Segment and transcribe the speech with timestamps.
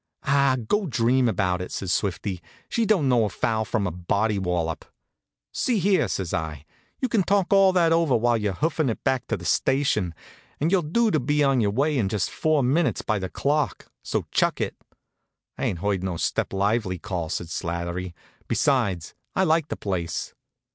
[0.23, 2.41] "Ah, go dream about it!" says Swifty.
[2.69, 4.83] "She don't know a foul from a body wallop."
[5.53, 6.65] "See here," says I,
[7.01, 10.15] "you can talk all that over while you're hoofin' it back to the station;
[10.59, 13.91] and you're due to be on your way in just four minutes by the clock;
[14.01, 14.75] so chuck it!"
[15.59, 18.15] "I ain't heard no step lively call," says Slattery.
[18.47, 20.33] "Besides, I likes the place."